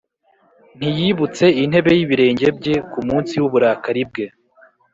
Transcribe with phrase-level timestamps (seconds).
[0.77, 4.25] ntiyibutse intebe y’ibirenge bye, Ku munsi w’uburakari bwe.